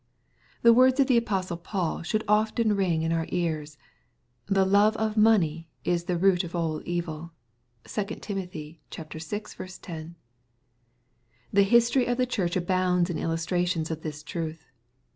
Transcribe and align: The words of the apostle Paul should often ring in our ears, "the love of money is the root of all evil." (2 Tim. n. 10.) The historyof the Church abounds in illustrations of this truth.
The 0.63 0.73
words 0.73 0.99
of 0.99 1.05
the 1.05 1.17
apostle 1.17 1.57
Paul 1.57 2.01
should 2.01 2.23
often 2.27 2.75
ring 2.75 3.03
in 3.03 3.11
our 3.11 3.27
ears, 3.29 3.77
"the 4.47 4.65
love 4.65 4.97
of 4.97 5.15
money 5.15 5.69
is 5.85 6.05
the 6.05 6.17
root 6.17 6.43
of 6.43 6.55
all 6.55 6.81
evil." 6.85 7.33
(2 7.83 8.05
Tim. 8.05 8.37
n. 8.39 8.47
10.) 8.49 8.79
The 8.89 10.15
historyof 11.65 12.17
the 12.17 12.25
Church 12.25 12.55
abounds 12.55 13.11
in 13.11 13.19
illustrations 13.19 13.91
of 13.91 14.01
this 14.01 14.23
truth. 14.23 14.65